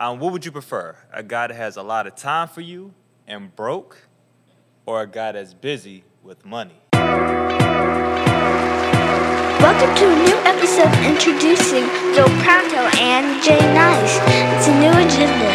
[0.00, 0.96] Um, what would you prefer?
[1.12, 2.94] A guy that has a lot of time for you
[3.26, 4.08] and broke,
[4.86, 6.80] or a guy that's busy with money?
[9.60, 11.84] Welcome to a new episode introducing
[12.16, 14.16] Joe Pronto and Jay Nice.
[14.56, 15.52] It's a new agenda.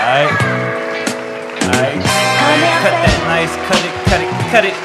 [0.00, 0.32] Alright.
[1.68, 2.00] Alright.
[2.80, 4.76] Cut that nice, cut it, cut it, cut it.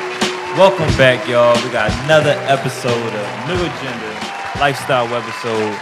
[0.59, 1.55] Welcome back, y'all.
[1.63, 4.11] We got another episode of New Agenda,
[4.59, 5.79] lifestyle webisode.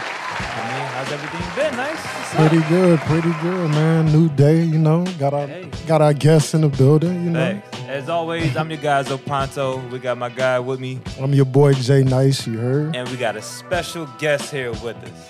[1.05, 1.75] I mean, how's everything been?
[1.77, 1.95] Nice.
[1.97, 2.49] What's up?
[2.49, 4.05] Pretty good, pretty good, man.
[4.11, 5.05] New day, you know.
[5.19, 5.69] Got our Hey.
[5.85, 7.39] got our guests in the building, you know.
[7.61, 7.79] Thanks.
[7.89, 9.77] As always, I'm your guy Zo Pronto.
[9.89, 12.95] We got my guy with me, I'm your boy Jay Nice, you heard?
[12.95, 15.29] and we got a special guest here with us.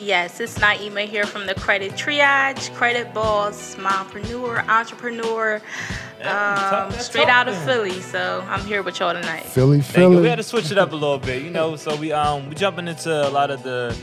[0.00, 5.60] Yes, it's Naeemah here from the Credit Triage, Credit Boss, Mompreneur, Entrepreneur,
[6.20, 7.56] Yeah, um, straight out of.
[7.64, 8.00] Philly.
[8.00, 9.44] So I'm here with y'all tonight.
[9.44, 10.16] Philly, Philly.
[10.22, 11.76] We had to switch it up a little bit, you know.
[11.76, 13.94] So we um we jumping into a lot of the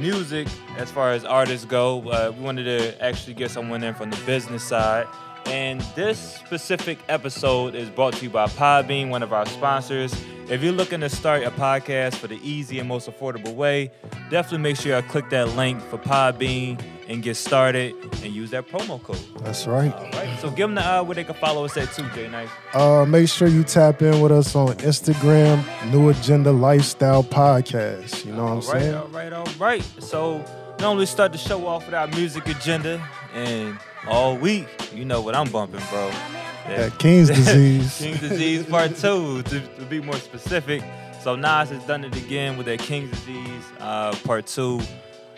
[0.00, 2.08] music as far as artists go.
[2.08, 5.06] Uh, we wanted to actually get someone in from the business side.
[5.46, 10.12] And this specific episode is brought to you by Podbean, one of our sponsors.
[10.48, 13.90] If you're looking to start a podcast for the easy and most affordable way,
[14.30, 18.68] definitely make sure you click that link for Podbean and get started and use that
[18.68, 19.18] promo code.
[19.40, 19.92] That's right.
[19.92, 20.38] All right.
[20.40, 22.48] So give them the uh, where they can follow us at too, Jay Nice.
[22.74, 28.24] Uh, make sure you tap in with us on Instagram, New Agenda Lifestyle Podcast.
[28.24, 28.94] You know what I'm All right, saying?
[28.94, 29.82] all right, all right.
[30.00, 30.44] So
[30.80, 35.34] normally start the show off with our music agenda, and all week, you know what
[35.34, 36.08] I'm bumping, bro.
[36.08, 36.88] Yeah.
[36.88, 37.98] That King's disease.
[37.98, 40.82] King's Disease Part Two, to, to be more specific.
[41.22, 44.80] So Nas has done it again with that King's Disease uh, Part Two.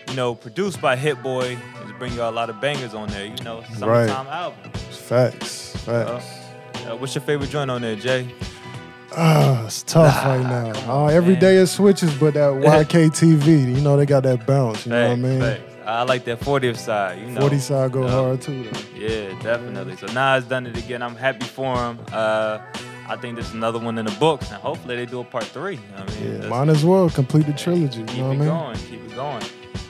[0.09, 1.57] You know, produced by Hit Boy,
[1.87, 3.27] to bring you a lot of bangers on there.
[3.27, 4.71] You know, summertime album.
[4.91, 5.75] Facts.
[5.89, 6.87] Uh, Facts.
[6.87, 8.33] uh, what's your favorite joint on there, Jay?
[9.17, 10.73] Ah, it's tough right now.
[11.05, 11.41] Uh, every man.
[11.41, 14.87] day it switches, but that YKTV, you know, they got that bounce.
[14.87, 15.41] You know what I mean?
[15.41, 15.63] facts.
[15.87, 17.19] I like that 40th side.
[17.19, 18.81] You know, 40 side go hard too, though.
[18.95, 19.97] Yeah, definitely.
[19.97, 21.03] So Nas done it again.
[21.03, 21.99] I'm happy for him.
[22.13, 22.59] Uh,
[23.09, 25.81] I think there's another one in the books, and hopefully they do a part three.
[25.97, 28.05] I mean, Yeah, might as well complete the trilogy.
[28.05, 28.49] keep You know it what I mean?
[28.49, 28.77] going.
[28.77, 29.43] Keep it going.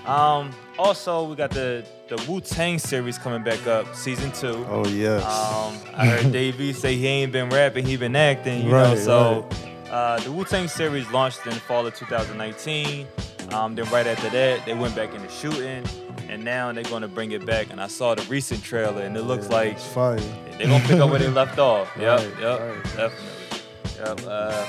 [0.09, 4.65] Um, also, we got the the Wu Tang series coming back up, season two.
[4.69, 5.23] Oh yes.
[5.25, 8.85] Um, I heard Dave East say he ain't been rapping, he been acting, you know.
[8.95, 9.47] Right, So
[9.91, 13.07] uh, the Wu Tang series launched in the fall of 2019.
[13.53, 15.85] Um, then right after that, they went back into shooting,
[16.29, 17.71] and now they're going to bring it back.
[17.71, 20.19] And I saw the recent trailer, and it looks Yeah, like fire.
[20.59, 21.91] they're gonna pick up where they left off.
[21.99, 22.85] Yep, Right, yep, right.
[22.85, 23.61] definitely.
[23.99, 24.21] Yep.
[24.27, 24.67] Uh,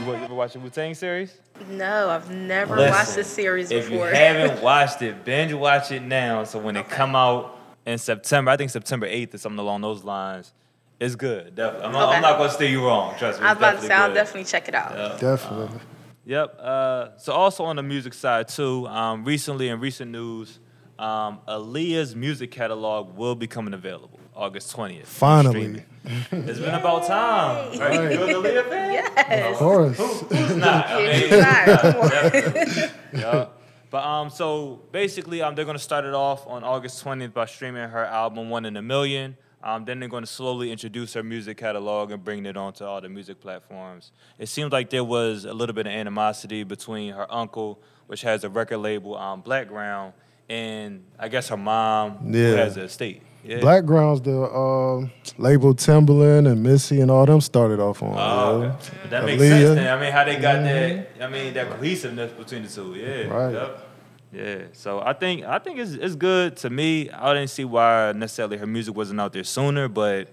[0.00, 1.34] you, you ever watch the Wu Tang series?
[1.70, 4.08] No, I've never Listen, watched this series If you before.
[4.10, 6.44] haven't watched it, binge watch it now.
[6.44, 10.04] So when it come out in September, I think September 8th or something along those
[10.04, 10.52] lines,
[11.00, 11.54] it's good.
[11.54, 11.86] Definitely.
[11.86, 13.14] I'm, not, I'm not gonna steer you wrong.
[13.18, 13.46] Trust me.
[13.46, 14.14] I It's was about to say, I'll good.
[14.14, 14.92] definitely check it out.
[14.96, 15.16] Yeah.
[15.30, 15.80] Definitely.
[16.26, 16.58] Yep.
[16.60, 20.58] Uh, so also on the music side too, um, recently in recent news,
[20.98, 25.04] um, Aaliyah's music catalog will be coming available August 20th.
[25.06, 25.84] Finally.
[26.04, 27.78] It's been about time.
[27.78, 27.98] Right?
[27.98, 28.12] Right.
[28.12, 28.92] You an Aaliyah fan?
[28.92, 29.52] Yes.
[29.52, 29.98] Of course.
[29.98, 30.86] Who's not?
[30.88, 31.80] I It's mean, not.
[31.80, 32.08] Come on.
[32.10, 33.20] Definitely.
[33.20, 33.46] yeah.
[33.90, 37.88] But um, so basically, um, they're gonna start it off on August 20th by streaming
[37.88, 39.36] her album One in a Million.
[39.62, 43.08] Um, then they're gonna slowly introduce her music catalog and bring it onto all the
[43.08, 44.10] music platforms.
[44.38, 48.42] It seems like there was a little bit of animosity between her uncle, which has
[48.44, 50.12] a record label, um, Blackground,
[50.50, 52.56] and I guess her mom, who Yeah.
[52.56, 53.22] has a estate.
[53.44, 53.60] Yeah.
[53.60, 55.06] Blackground's the uh,
[55.36, 58.14] label Timbaland and Missy and all them started off on.
[58.16, 58.68] Oh, yeah.
[58.68, 59.08] okay.
[59.10, 59.98] That makes sense then.
[59.98, 62.94] I mean, how they got that, I mean, that cohesiveness between the two.
[62.94, 63.24] Yeah.
[63.24, 63.52] Right.
[63.52, 63.88] Yep.
[64.32, 64.58] Yeah.
[64.72, 67.10] So I think I think it's it's good to me.
[67.10, 70.28] I didn't see why necessarily her music wasn't out there sooner, but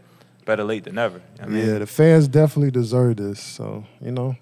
[0.46, 1.22] better late than never.
[1.40, 3.40] I mean, yeah, the fans definitely deserve this.
[3.40, 4.36] So, you know,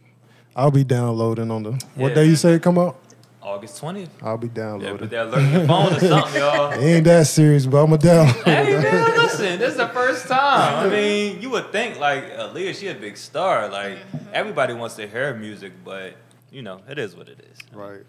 [0.56, 2.16] I'll be downloading on the what Yeah.
[2.16, 2.98] day you say it come out?
[3.42, 4.10] August 20th.
[4.22, 5.00] I'll be downloading.
[5.02, 5.08] Yeah, downloading.
[5.08, 6.72] put that alert in your phone or something, y'all.
[6.72, 9.88] it ain't that serious, but I'm going to download Hey man, listen, this is the
[9.90, 10.88] first time.
[10.88, 13.70] I mean, you would think like Aaliyah, she a big star.
[13.70, 13.98] Like
[14.34, 16.16] everybody wants to hear her music, but
[16.52, 17.58] you know, it is what it is.
[17.74, 18.02] Right.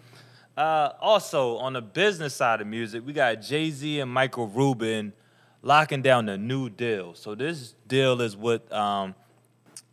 [0.57, 5.13] Uh, also, on the business side of music, we got Jay Z and Michael Rubin
[5.61, 7.13] locking down the new deal.
[7.13, 9.15] So this deal is with um,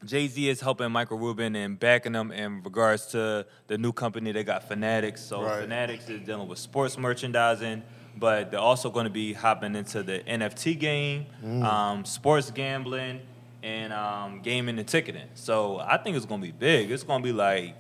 [0.05, 4.31] Jay Z is helping Michael Rubin and backing them in regards to the new company
[4.33, 5.23] they got, Fanatics.
[5.23, 5.63] So Right.
[5.63, 7.83] Fanatics is dealing with sports merchandising,
[8.17, 11.27] but they're also going to be hopping into the NFT game,
[11.65, 13.21] um, sports gambling,
[13.63, 15.29] and um, gaming and ticketing.
[15.35, 16.91] So I think it's going to be big.
[16.93, 17.75] It's going to be like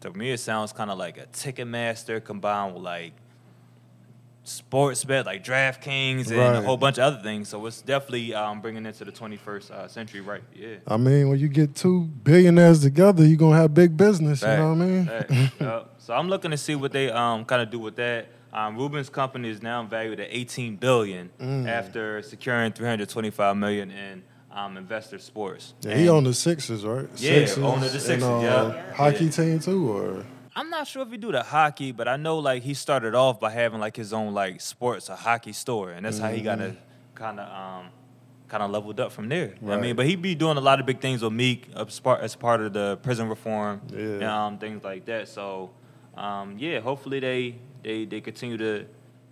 [0.00, 3.12] to me, it sounds kind of like a Ticketmaster combined with like
[4.48, 7.48] sports bet, like DraftKings and a whole bunch of other things.
[7.48, 10.42] So it's definitely um, bringing it to the 21st uh, century, right?
[10.54, 10.76] Yeah.
[10.86, 14.42] I mean, when you get two billionaires together, you're going to have big business.
[14.42, 15.50] You know what I mean?
[15.60, 15.94] Yup.
[15.98, 18.28] So I'm looking to see what they um, kind of do with that.
[18.52, 21.68] Um, Rubin's company is now valued at 18 billion Mm.
[21.68, 25.74] after securing 325 million in um, investor sports.
[25.82, 27.06] Yeah, he And on the Sixers, right?
[27.16, 28.94] Yeah, Sixers owner the and, Sixers, uh, yeah.
[28.94, 29.30] Hockey Yeah.
[29.30, 30.24] team too, or
[30.58, 33.38] I'm not sure if he do the hockey, but I know like he started off
[33.38, 36.56] by having like his own like sports, a hockey store, and that's how he got
[36.56, 36.74] to
[37.14, 37.90] kind of um,
[38.48, 39.48] kind of leveled up from there.
[39.48, 39.68] I Mm-hmm.
[39.68, 39.80] Right.
[39.80, 42.34] mean, but he be doing a lot of big things with Meek as part as
[42.34, 43.98] part of the prison reform Yeah.
[43.98, 45.28] and um, things like that.
[45.28, 45.70] So
[46.16, 48.86] um, yeah, hopefully they they they continue to.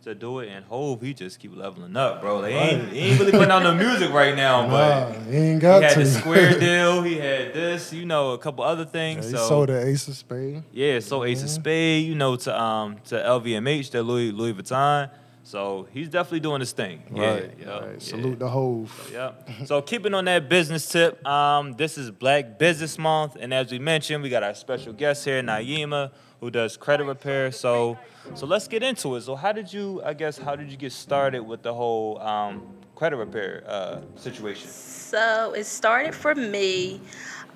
[0.06, 2.38] To do it and Hov, he just keep leveling up, bro.
[2.38, 5.36] Like, he, ain't, he ain't really putting out no music right now, nah, but he
[5.36, 5.98] ain't he got had to.
[5.98, 7.02] the Square deal.
[7.02, 9.24] He had this, you know, a couple other Yeah, things.
[9.24, 10.62] he so sold the Ace of Spades.
[10.70, 15.10] yeah, so Ace of Spade, you know, to um to LVMH, to Louis Louis Vuitton.
[15.42, 17.02] So he's definitely doing his thing.
[17.10, 17.50] Right.
[17.58, 18.00] Yeah, yeah, right.
[18.00, 19.10] Salute the Hov.
[19.12, 19.50] Yep.
[19.66, 23.80] So keeping on that business tip, um, this is Black Business Month, and as we
[23.80, 27.50] mentioned, we got our special guest here, Naeemah, who does credit repair.
[27.52, 27.98] So,
[28.34, 29.22] so let's get into it.
[29.22, 30.02] So, how did you?
[30.04, 32.62] I guess how did you get started with the whole um,
[32.94, 34.68] credit repair uh, situation?
[34.68, 37.00] So it started for me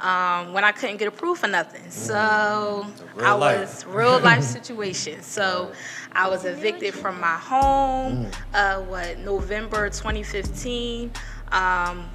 [0.00, 1.90] um, when I couldn't get approved for nothing.
[1.90, 2.86] So
[3.16, 3.60] real I life.
[3.60, 5.22] was real life situation.
[5.22, 5.72] So
[6.12, 8.30] I was evicted from my home.
[8.54, 11.10] Uh, what November 2015.
[11.52, 12.08] Um,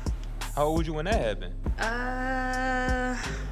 [0.55, 1.53] How old were you when that happened?
[1.79, 3.44] uh, 21.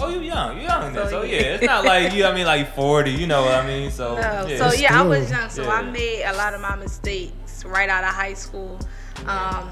[0.00, 0.92] Oh, you young, you young.
[0.92, 1.04] then.
[1.04, 1.34] So, So yeah.
[1.36, 2.24] yeah, it's not like you.
[2.24, 3.10] I mean, like forty.
[3.12, 3.90] You know what I mean?
[3.90, 4.70] So No, yeah.
[4.70, 8.04] so yeah, I was young, so I made a lot of my mistakes right out
[8.04, 8.78] of high school.
[9.26, 9.70] Um,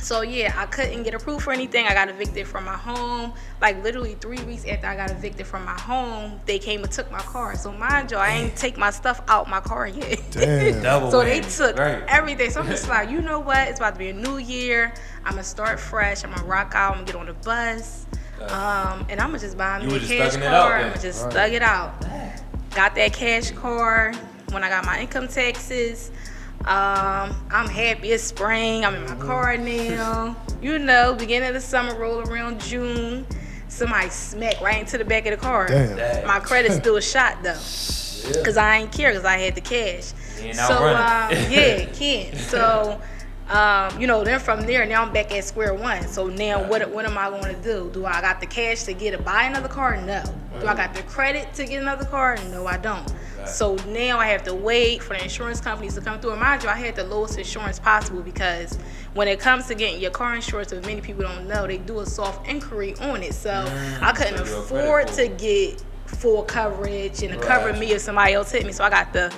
[0.00, 1.86] so yeah, I couldn't get approved for anything.
[1.86, 3.32] I got evicted from my home.
[3.62, 7.10] Like literally three weeks after I got evicted from my home, they came and took
[7.12, 7.56] my car.
[7.56, 10.20] So mind you, I ain't take my stuff out my car yet.
[10.32, 10.82] Damn.
[10.82, 12.02] Double so they took Right.
[12.08, 12.50] everything.
[12.50, 13.68] So I'm just like, you know what?
[13.68, 14.92] It's about to be a new year.
[15.24, 16.24] I'm gonna start fresh.
[16.24, 16.90] I'm gonna rock out.
[16.96, 18.04] I'm gonna get on the bus.
[18.42, 20.74] Um, and I'm gonna just buy me a were cash thugging car.
[20.76, 21.32] I'ma just Right.
[21.32, 21.94] thug it out.
[22.74, 24.16] Got that cash card
[24.50, 26.10] when I got my income taxes.
[26.60, 28.84] Um, I'm happy it's spring.
[28.84, 30.36] I'm in my car now.
[30.62, 33.26] You know, beginning of the summer, roll around June.
[33.68, 35.66] Somebody smacked right into the back of the car.
[35.68, 36.26] Damn.
[36.26, 37.58] My credit's still shot though.
[38.42, 40.12] Cause I ain't care because I had the cash.
[40.54, 42.36] So um, yeah, can't.
[42.38, 43.00] So
[43.48, 46.06] um, you know, then from there, now I'm back at square one.
[46.08, 47.90] So now, what what am I going to do?
[47.92, 50.00] Do I got the cash to get to buy another car?
[50.00, 50.22] No.
[50.60, 52.36] Do I got the credit to get another car?
[52.50, 53.12] No, I don't.
[53.46, 56.30] So now I have to wait for the insurance companies to come through.
[56.30, 58.78] And mind you, I had the lowest insurance possible because
[59.12, 62.00] when it comes to getting your car insurance, as many people don't know, they do
[62.00, 63.34] a soft inquiry on it.
[63.34, 63.52] So
[64.00, 68.50] I couldn't so afford to get full coverage and to cover me if somebody else
[68.50, 68.72] hit me.
[68.72, 69.34] So I got the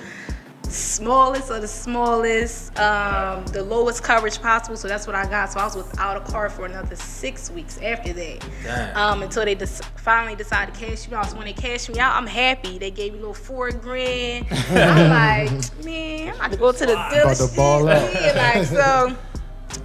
[0.69, 4.77] smallest of the smallest, um, the lowest coverage possible.
[4.77, 5.51] So that's what I got.
[5.51, 8.95] So I was without a car for another six weeks after that.
[8.97, 9.65] Um, until they des-
[9.95, 11.29] finally decided to cash me out.
[11.29, 12.77] So when they cashed me out, I'm happy.
[12.77, 14.47] They gave me a little four grand.
[14.69, 18.13] I'm like, man, I'm about to go to the About to dealership.
[18.35, 19.15] Yeah, like so.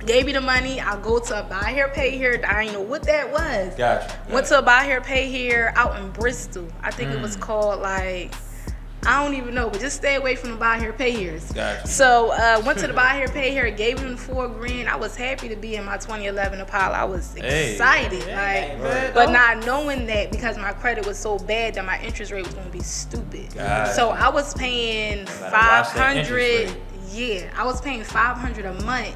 [0.07, 0.81] Gave me the money.
[0.81, 2.41] I go to a buy here, pay here.
[2.47, 3.75] I didn't know what that was.
[3.77, 4.17] Gotcha.
[4.31, 6.67] Went to a buy here, pay here out in Bristol.
[6.83, 7.23] I think it Mm.
[7.23, 8.33] was called like
[9.05, 11.51] I don't even know, but just stay away from the buy here, pay here's.
[11.51, 11.89] Gotcha.
[11.89, 14.89] So uh, went to the buy here, pay here, gave him four grand.
[14.89, 16.97] I was happy to be in my 2011 Impala.
[16.97, 21.19] I was excited, Yeah, like, ain't bad, but not knowing that because my credit was
[21.19, 23.53] so bad that my interest rate was going to be stupid.
[23.55, 23.93] Gotcha.
[23.93, 27.13] So I was paying Better watch that interest 500.
[27.13, 29.15] Yeah, I was paying 500 a month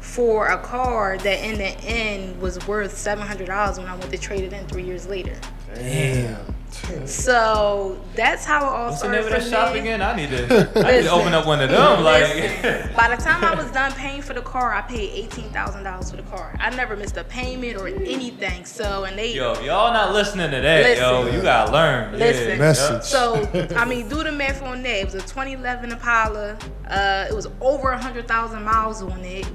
[0.00, 4.42] for a car that in the end was worth $700 when I went to trade
[4.42, 5.36] it in three years later.
[5.74, 7.06] Damn.
[7.06, 9.38] So that's how it all What's the name started.
[9.38, 9.82] of that shop there.
[9.82, 10.02] again?
[10.02, 12.02] I need to, I need to open up one of them.
[12.04, 15.84] Like, by the time I was done paying for the car, I paid eighteen thousand
[15.84, 16.56] dollars for the car.
[16.58, 18.64] I never missed a payment or anything.
[18.64, 21.30] So and they yo, y'all not listening to that, yo.
[21.30, 22.18] You gotta learn.
[22.18, 22.48] Listen.
[22.50, 22.56] Yeah.
[22.58, 23.02] Message.
[23.02, 24.96] So I mean, do the math on that.
[25.00, 26.56] It was a 2011 Impala.
[26.88, 29.46] Uh, it was over hundred thousand miles on it.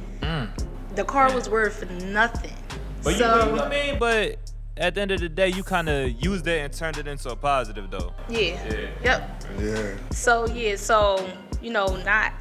[0.95, 2.51] The car was worth nothing.
[2.51, 3.03] Mm.
[3.03, 4.00] But you, you know what I mean?
[4.00, 4.38] But
[4.77, 7.29] at the end of the day, you kind of used it and turned it into
[7.29, 8.13] a positive, though.
[8.29, 8.39] yeah.
[8.70, 8.89] Yeah.
[9.03, 9.44] Yep.
[9.60, 9.96] Yeah.
[10.12, 11.27] So yeah, so
[11.62, 12.34] you know, not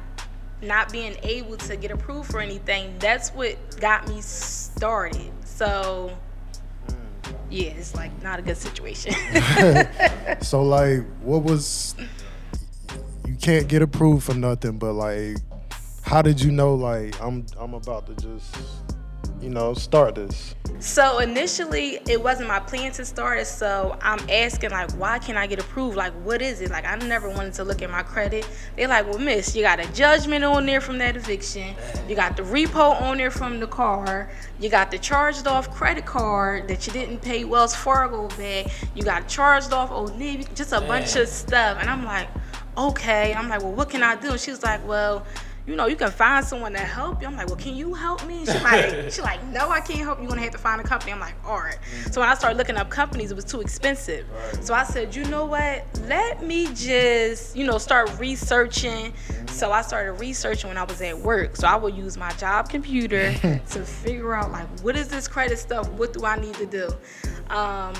[0.61, 5.31] not being able to get approved for anything, that's what got me started.
[5.45, 6.11] So
[7.49, 9.13] yeah, it's like not a good situation.
[10.41, 11.95] So like, what was?
[13.25, 15.37] You can't get approved for nothing, but like,
[16.03, 16.75] how did you know?
[16.75, 18.55] Like, I'm I'm about to just,
[19.45, 20.55] you know, start this.
[20.79, 25.37] so initially it wasn't my plan to start it, so I'm asking like why can't
[25.37, 25.95] I get approved?
[25.95, 26.71] Like what is it?
[26.71, 28.49] Like I never wanted to look at my credit.
[28.75, 31.75] They're like, well miss, you got a judgment on there from that eviction,
[32.09, 36.07] you got the repo on there from the car, you got the charged off credit
[36.07, 40.73] card that you didn't pay Wells Fargo back, you got charged off Old Navy, just
[40.73, 41.77] a bunch of stuff.
[41.79, 42.29] And I'm like,
[42.77, 43.33] okay.
[43.33, 44.31] I'm like, well, what can I do?
[44.31, 45.25] And she was like, well,
[45.67, 47.27] you know, you can find someone to help you.
[47.27, 48.45] I'm like, well, can you help me?
[48.45, 50.23] She's like, she like, no, I can't help you.
[50.23, 51.11] You're gonna have to find a company.
[51.11, 51.79] I'm like, all right.
[52.11, 54.27] So when I started looking up companies, it was too expensive.
[54.61, 55.85] So I said, you know what?
[56.07, 59.13] Let me just, you know, start researching.
[59.47, 61.55] So I started researching when I was at work.
[61.55, 63.33] So I would use my job computer
[63.71, 65.89] to figure out like, what is this credit stuff?
[65.91, 66.89] What do I need to do?
[67.49, 67.93] Um,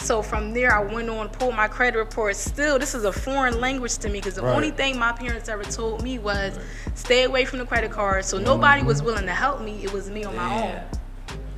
[0.00, 2.36] so from there, I went on, pulled my credit report.
[2.36, 4.54] Still, this is a foreign language to me because the Right.
[4.54, 6.58] only thing my parents ever told me was
[6.94, 8.24] stay away from the credit card.
[8.24, 9.80] So nobody was willing to help me.
[9.82, 10.80] It was me on my own.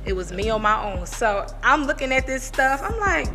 [0.05, 1.05] It was me on my own.
[1.05, 2.81] So I'm looking at this stuff.
[2.83, 3.27] I'm like,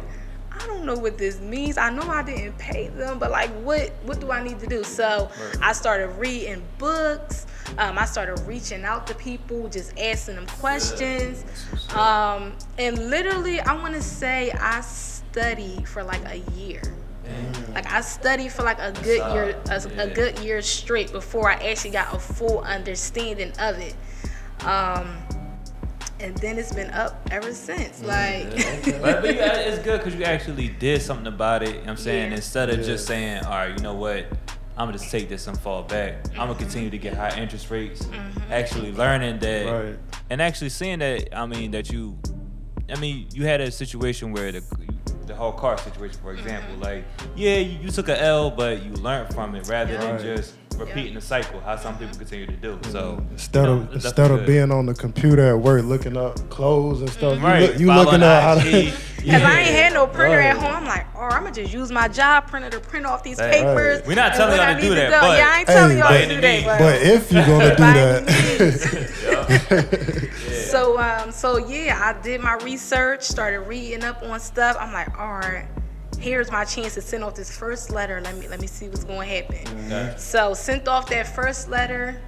[0.58, 1.78] I don't know what this means.
[1.78, 4.84] I know I didn't pay them, but like, what what do I need to do?
[4.84, 7.46] So I started reading books.
[7.78, 11.44] Um, I started reaching out to people, just asking them questions.
[11.94, 16.82] Um, and literally, I want to say I studied for like a year.
[17.75, 21.54] Like I studied for like a good year, a, a good year straight before I
[21.54, 23.94] actually got a full understanding of it.
[24.64, 25.18] Um,
[26.20, 28.02] and then it's been up ever since.
[28.02, 28.50] Like,
[29.00, 31.68] but, but you, it's good because you actually did something about it.
[31.68, 32.37] You know what I'm saying Yeah.
[32.37, 32.85] instead of Yeah.
[32.87, 34.26] just saying, all right, you know what,
[34.78, 36.25] I'm gonna just take this and fall back.
[36.30, 38.04] I'm gonna continue to get high interest rates.
[38.04, 38.52] Mm-hmm.
[38.52, 39.99] Actually learning that, Right.
[40.30, 41.35] and actually seeing that.
[41.37, 42.18] I mean that you,
[42.94, 44.62] I mean you had a situation where the
[45.26, 46.82] the whole car situation, for example, Mm-hmm.
[46.82, 47.04] like
[47.35, 51.14] yeah, you, you took a L, but you learned from it rather than just repeating
[51.14, 51.61] the cycle.
[51.61, 52.78] How some people continue to do.
[52.90, 54.47] So Instead you know, of it's instead of good.
[54.47, 57.61] being on the computer at work looking up clothes and stuff, Right.
[57.62, 58.87] you, look, you looking the up how to.
[58.88, 58.92] IG.
[59.26, 60.73] Cause I ain't had no printer at home.
[60.73, 63.54] I'm like, oh, I'm gonna just use my job printer to print off these Right.
[63.54, 64.06] papers.
[64.06, 66.09] We're not telling y'all I to do that, but- yeah, I ain't Hey, telling y'all
[66.16, 66.64] to do that.
[66.64, 68.28] But, But if you're gonna do By that,
[70.71, 74.76] so um, so yeah, I did my research, started reading up on stuff.
[74.78, 75.66] I'm like, all right,
[76.18, 78.20] here's my chance to send off this first letter.
[78.20, 79.87] Let me let me see what's going to happen.
[79.87, 80.14] Okay.
[80.16, 82.20] So sent off that first letter.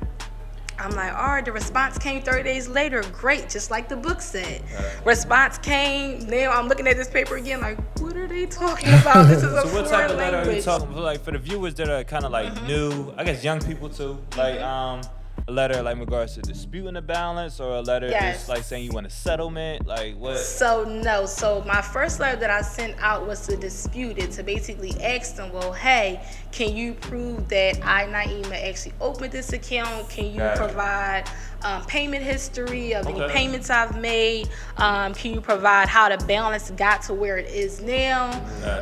[0.81, 3.03] I'm like, all right, the response came 30 days later.
[3.13, 4.63] Great, just like the book said.
[5.05, 6.21] Response came.
[6.29, 9.27] Now I'm looking at this paper again, like, what are they talking about?
[9.27, 11.03] This is a So what type foreign of letter are you talking about?
[11.03, 12.67] Like for the viewers that are kind of like Mm-hmm.
[12.69, 14.19] new, I guess young people too.
[14.37, 15.01] Like um,
[15.49, 18.37] a letter like in regards to disputing the balance, or a letter Yes.
[18.37, 19.87] just like saying you want a settlement.
[19.87, 20.39] Like what?
[20.39, 24.43] So no, so my first letter that I sent out was to dispute it, to
[24.43, 26.21] basically ask them, well, hey,
[26.53, 30.11] can you prove that I Naeemah actually opened this account?
[30.11, 31.25] Can you provide
[31.63, 34.49] um, payment history of any payments I've made?
[34.77, 38.31] Um, can you provide how the balance got to where it is now?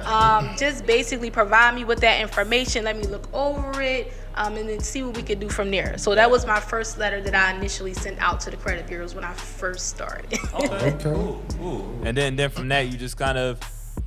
[0.05, 2.85] Um, just basically provide me with that information.
[2.85, 4.13] Let me look over it.
[4.37, 5.97] Um, and then see what we could do from there.
[5.97, 9.15] So that was my first letter that I initially sent out to the credit bureaus
[9.15, 10.39] when I first started.
[10.55, 10.67] Okay.
[10.75, 10.97] Okay.
[11.03, 11.43] Cool.
[11.59, 12.01] Cool.
[12.05, 13.59] And then then from that you just kind of,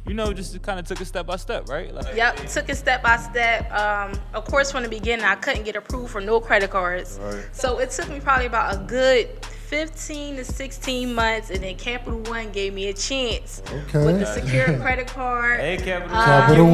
[0.07, 1.93] you know, just kind of took it step by step, right?
[1.93, 3.71] Like, Yep, took it step by step.
[3.71, 7.19] Um, of course, from the beginning, I couldn't get approved for no credit cards.
[7.21, 7.45] Right.
[7.51, 9.29] So it took me probably about a good
[9.69, 14.03] 15 to 16 months, and then Capital One gave me a chance Okay.
[14.03, 15.59] with the secure credit card.
[15.59, 16.17] Hey, Capital.
[16.17, 16.73] Uh, Capital Get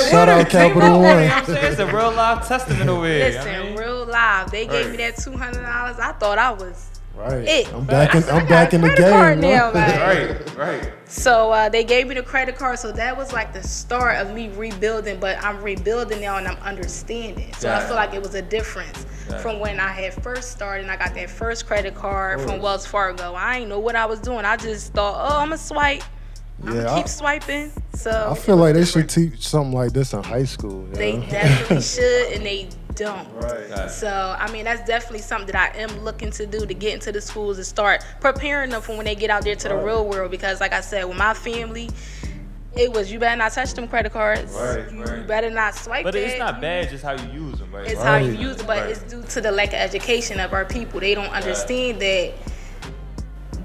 [0.00, 0.10] One.
[0.10, 1.00] Shout out Capital.
[1.00, 1.02] One.
[1.02, 1.72] You know what I'm saying?
[1.72, 3.24] It's a real live testament over here.
[3.24, 4.50] Listen, I mean, real live.
[4.52, 5.98] They gave me that $200.
[5.98, 7.48] I thought I was Right.
[7.48, 7.74] it.
[7.74, 8.18] I'm back in.
[8.18, 9.50] I said, I I'm back in the credit card game.
[9.50, 9.88] now, man.
[9.98, 10.38] man.
[10.56, 10.56] Right.
[10.56, 10.92] Right.
[11.06, 14.32] So uh, they gave me the credit card, so that was like the start of
[14.34, 15.18] me rebuilding.
[15.18, 17.52] But I'm rebuilding now, and I'm understanding.
[17.54, 20.82] So I feel like it was a difference Got from when I had first started.
[20.82, 22.60] and I got that first credit card from.
[22.60, 23.34] Wells Fargo.
[23.34, 24.44] I ain't know what I was doing.
[24.44, 26.02] I just thought, oh, I'm gonna swipe.
[26.62, 27.72] I'm Yeah, gonna I- keep swiping.
[27.94, 30.84] So I feel like they should teach something like this in high school.
[30.92, 31.26] they know?
[31.26, 33.32] definitely should, and they don't.
[33.34, 33.68] Right.
[33.68, 33.90] Got.
[33.90, 37.12] So I mean that's definitely something that I am looking to do to get into
[37.12, 40.06] the schools and start preparing them for when they get out there to the real
[40.06, 40.30] world.
[40.30, 41.88] Because like I said, with my family,
[42.76, 44.52] it was you better not touch them credit cards.
[44.52, 45.26] Right, you right.
[45.26, 46.12] better not swipe them.
[46.12, 46.38] But it's that.
[46.38, 47.86] not bad, just how you use them, right?
[47.86, 48.90] It's Like, how you use it, but Right.
[48.90, 51.00] it's due to the lack of education of our people.
[51.00, 52.34] They don't understand that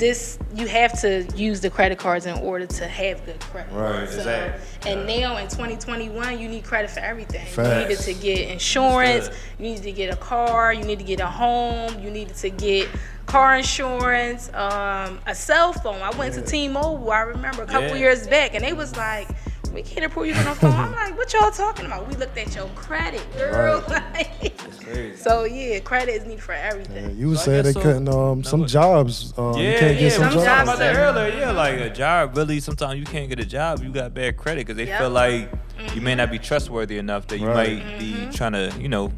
[0.03, 3.71] this you have to use the credit cards in order to have good credit.
[3.73, 4.07] Right.
[4.09, 4.91] So, Exactly.
[4.91, 7.45] and now in 2021, you need credit for everything.
[7.47, 7.89] You Facts.
[7.89, 9.29] needed to get insurance.
[9.57, 10.73] You needed to get a car.
[10.73, 11.97] You need to get a home.
[12.01, 12.89] You needed to get
[13.25, 16.01] car insurance, um, a cell phone.
[16.01, 17.09] I went to T-Mobile.
[17.09, 17.95] I remember a couple Yeah.
[17.95, 19.27] years back, and they was like.
[19.73, 20.71] We can't approve you on the phone.
[20.71, 22.07] I'm like, what y'all talking about?
[22.07, 23.81] We looked at your credit, girl.
[24.79, 25.15] crazy.
[25.15, 27.05] so yeah, credit is needed for everything.
[27.05, 29.33] Yeah, you was So I saying they so- couldn't um No, some jobs.
[29.37, 30.63] Um, you can't yeah, get some we talking jobs.
[30.69, 31.39] about that Some earlier.
[31.39, 32.37] Yeah, like a job.
[32.37, 33.81] Really, sometimes you can't get a job.
[33.83, 34.99] You got bad credit because they Yep.
[34.99, 35.49] feel like
[35.95, 37.83] you may not be trustworthy enough that you Right.
[37.83, 39.11] might be trying to, you know,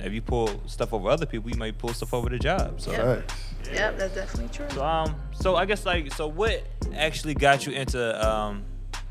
[0.00, 2.80] if you pull stuff over other people, you might pull stuff over the job.
[2.80, 3.26] So, Yep.
[3.26, 3.34] Facts.
[3.72, 4.66] Yep, that's definitely true.
[4.74, 6.62] so um, so I guess like, so what
[6.96, 8.64] actually got you into um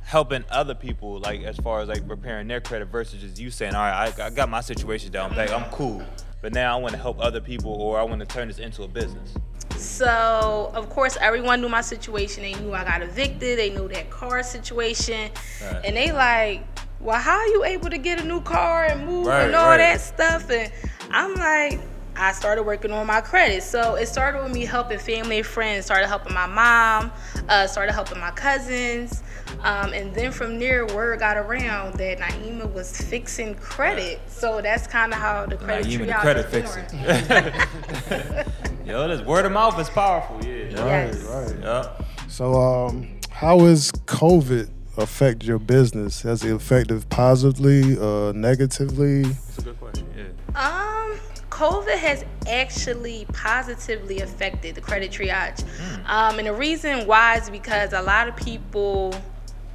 [0.07, 3.75] helping other people, like as far as like repairing their credit versus just you saying,
[3.75, 6.01] all right, I, I got my situation down back, I'm cool,
[6.41, 8.83] but now I want to help other people or I want to turn this into
[8.83, 9.33] a business.
[9.75, 12.41] So of course everyone knew my situation.
[12.43, 13.59] They knew I got evicted.
[13.59, 15.29] They knew that car situation,
[15.61, 15.81] Right.
[15.83, 16.63] and they like,
[17.01, 19.67] well, how are you able to get a new car and move Right, and all
[19.67, 19.77] right.
[19.77, 20.49] that stuff?
[20.49, 20.71] And
[21.11, 21.81] I'm like.
[22.17, 23.63] I started working on my credit.
[23.63, 27.12] So it started with me helping family and friends, started helping my mom,
[27.47, 29.24] uh, started helping my cousins.
[29.63, 34.19] Um, and then from there, word got around that Naeemah was fixing credit.
[34.27, 37.00] So that's kind of how the credit you even the triage credit was fixing.
[38.86, 40.43] Yo, this word of mouth is powerful.
[40.45, 40.63] Yeah.
[40.81, 41.24] Right, Yes.
[41.24, 41.59] right.
[41.62, 42.05] Yup.
[42.29, 46.21] So, um, how has COVID affect your business?
[46.21, 49.24] Has it affected positively, uh, negatively?
[49.24, 50.07] That's a good question.
[50.15, 50.25] Yeah.
[50.55, 51.19] Um,
[51.57, 55.61] COVID has actually positively affected the credit triage.
[55.61, 56.05] Hmm.
[56.05, 59.15] Um, and the reason why is because a lot of people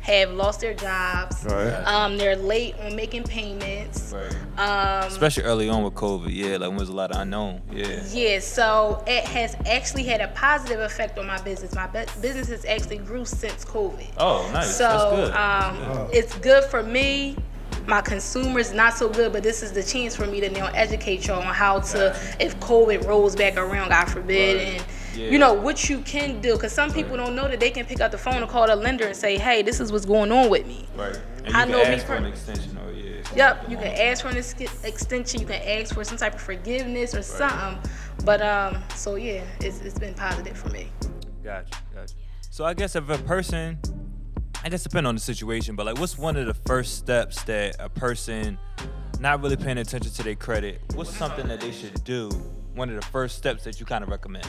[0.03, 1.45] have lost their jobs.
[1.45, 1.73] Right.
[1.85, 4.15] Um, they're late on making payments.
[4.15, 4.33] Right.
[4.59, 6.29] Um, Especially early on with COVID.
[6.33, 7.63] Yeah, like when there's a lot of unknown.
[7.73, 8.01] Yeah.
[8.13, 11.75] yeah, so it has actually had a positive effect on my business.
[11.75, 14.15] My bu- business has actually grew since COVID.
[14.19, 14.77] Oh, nice.
[14.77, 14.85] So
[15.35, 15.97] That's good.
[15.97, 17.37] um, it's good for me.
[17.87, 21.27] My consumers not so good, but this is the chance for me to now educate
[21.27, 24.67] y'all on how to, if COVID rolls back around, God forbid, Right.
[24.81, 25.31] and Yeah.
[25.31, 26.55] you know what you can do.
[26.55, 28.77] Because some people don't know that they can pick up the phone and call the
[28.77, 31.19] lender and say, "Hey, this is what's going on with me." right.
[31.45, 33.09] And I know me for an extension or yeah.
[33.35, 35.41] Yep, you can ask for an ex- extension.
[35.41, 37.79] You can ask for some type of forgiveness or something.
[38.25, 40.89] But um, so yeah, it's, it's been positive for me.
[41.43, 42.15] Gotcha, gotcha.
[42.51, 43.79] So I guess if a person,
[44.65, 47.75] I guess depend on the situation, but like, what's one of the first steps that
[47.81, 48.59] a person
[49.19, 50.81] not really paying attention to their credit?
[50.95, 52.29] What's something that they should do?
[52.75, 54.47] One of the first steps that you kind of recommend.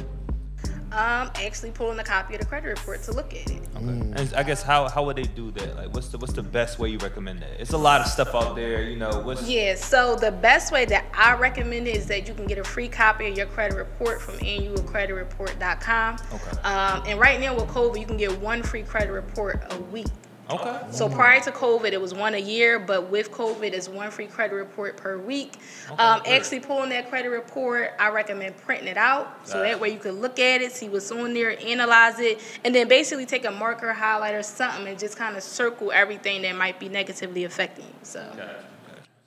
[0.93, 3.61] Um, actually pulling a copy of the credit report to look at it.
[3.75, 5.75] And I guess how how would they do that?
[5.75, 7.59] Like, what's the what's the best way you recommend that?
[7.59, 9.21] It's a lot of stuff out there, you know.
[9.21, 12.59] What's Yeah, so the best way that I recommend it is that you can get
[12.59, 16.17] a free copy of your credit report from annualcreditreport.com.
[16.31, 16.61] Okay.
[16.61, 20.07] Um, and right now with COVID, you can get one free credit report a week.
[20.49, 20.79] Okay?
[20.91, 24.27] So prior to COVID, it was one a year, but with COVID, it's one free
[24.27, 25.53] credit report per week.
[25.91, 29.99] Um, actually, pulling that credit report, I recommend printing it out so that way you
[29.99, 33.51] can look at it, see what's on there, analyze it, and then basically take a
[33.51, 37.93] marker, highlighter, something, and just kind of circle everything that might be negatively affecting you.
[38.03, 38.23] So.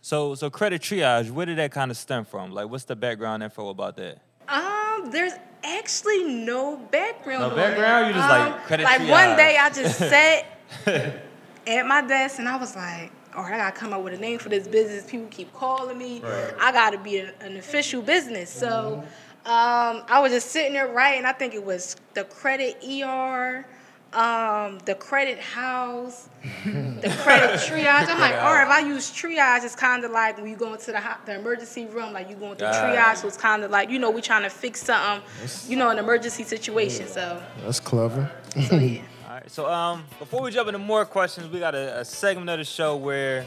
[0.03, 2.53] So so credit triage, where did that kind of stem from?
[2.53, 4.19] Like, what's the background info about that?
[4.49, 5.33] Um, there's
[5.65, 7.51] actually no background.
[7.51, 8.07] No background?
[8.09, 9.11] You just, like, Um, credit Like triage.
[9.11, 10.45] one day I just sat
[10.87, 14.19] at my desk and I was like, all right, I gotta come up with a
[14.19, 15.11] name for this business.
[15.11, 16.23] People keep calling me.
[16.61, 18.49] I gotta be a- an official business.
[18.51, 19.03] So
[19.45, 21.25] um, I was just sitting there writing.
[21.27, 23.67] I think it was the credit ER.
[24.13, 26.31] Um, the credit house,
[26.65, 28.09] the credit triage.
[28.09, 30.73] I'm like, all right, if I use triage, it's kind of like when you go
[30.73, 33.17] into the, the emergency room, like you going through Got triage.
[33.19, 35.23] So it's kind of like, you know, we're trying to fix something,
[35.69, 37.09] you know, an emergency situation.
[37.09, 38.31] So, That's clever.
[38.69, 39.03] so yeah.
[39.37, 39.51] All right.
[39.51, 42.65] So um, before we jump into more questions, we got a, a segment of the
[42.65, 43.45] show where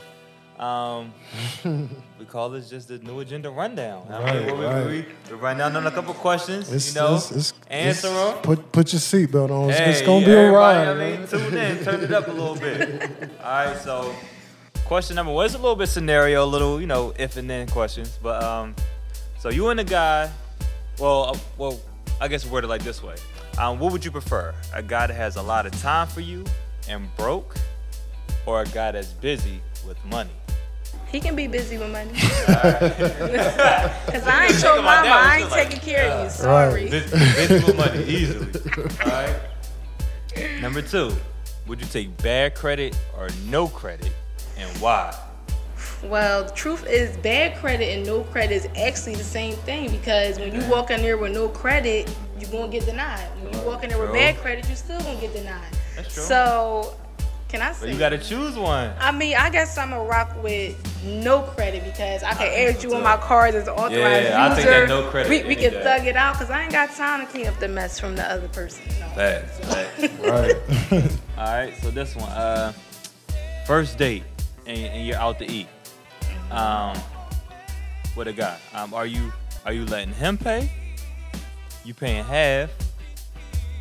[0.60, 1.12] um,
[2.20, 4.06] we call this just the new agenda rundown.
[4.08, 4.86] I mean, Right, where we, right.
[4.86, 8.34] we, we run down on a couple questions, It's, you know, it's, it's, answer it's-
[8.34, 8.44] them.
[8.44, 9.72] Put put your seatbelt on.
[9.72, 10.90] It's, it's gonna be a ride.
[10.90, 13.12] I mean, tune in, turn it up a little bit.
[13.44, 14.14] All right, so
[14.86, 17.68] question number one is a little bit scenario, a little, you know, if and then
[17.68, 18.20] questions.
[18.22, 18.76] But um,
[19.40, 20.30] so you and the guy,
[21.00, 21.80] well, uh, well,
[22.22, 23.16] I guess word it like this way.
[23.58, 24.54] Um, what would you prefer?
[24.74, 26.46] A guy that has a lot of time for you
[26.88, 27.56] and broke,
[28.46, 30.30] or a guy that's busy with money?
[31.12, 32.12] He can be busy with money.
[32.20, 32.28] Cause
[34.28, 35.10] I ain't your mama.
[35.10, 36.30] I ain't feel like, taking care of you.
[36.30, 36.90] Sorry.
[36.90, 38.48] Busy, busy with money easily.
[39.06, 39.36] All right.
[40.62, 41.12] Number two,
[41.68, 44.12] would you take bad credit or no credit,
[44.58, 45.18] and why?
[46.04, 50.40] Well, the truth is, bad credit and no credit is actually the same thing because
[50.40, 53.28] when you walk in there with no credit, you're gonna get denied.
[53.42, 55.62] When you walk in there with bad credit, you're still gonna get denied.
[55.96, 56.24] That's true.
[56.24, 56.98] So,
[57.48, 57.92] can I But say?
[57.92, 58.92] you gotta choose one.
[59.00, 62.84] I mean, I guess I'm gonna rock with no credit because I can think add
[62.84, 63.96] you on my cards as an authorized
[64.30, 64.56] Yeah, I user.
[64.62, 65.84] think that no credit We, we can day.
[65.84, 68.24] thug it out because I ain't got time to clean up the mess from the
[68.30, 68.84] other person.
[69.00, 69.08] No.
[69.10, 70.14] Facts, facts.
[70.92, 71.12] Right.
[71.38, 72.74] All right, so this one, uh,
[73.66, 74.24] first date,
[74.68, 75.68] and, and you're out to eat.
[76.52, 76.98] Um,
[78.16, 78.58] with a guy.
[78.74, 79.32] Um, are you
[79.66, 80.70] are you letting him pay?
[81.86, 82.70] You paying half,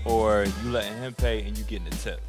[0.04, 2.20] or you letting him pay and you getting the tip?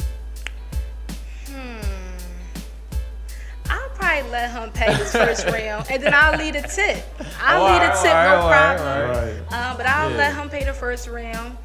[3.69, 7.03] I'll probably let him pay his first round, and then I'll leave a tip.
[7.41, 9.09] I'll leave a tip, alright, no alright, problem.
[9.09, 9.41] alright.
[9.51, 9.69] right.
[9.71, 10.17] Um, but I'll Yeah.
[10.17, 11.57] let him pay the first round.